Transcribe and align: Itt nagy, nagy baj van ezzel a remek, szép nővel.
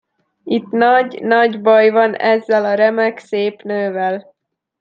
Itt 0.43 0.69
nagy, 0.69 1.21
nagy 1.23 1.61
baj 1.61 1.89
van 1.89 2.13
ezzel 2.15 2.65
a 2.65 2.73
remek, 2.73 3.19
szép 3.19 3.61
nővel. 3.61 4.33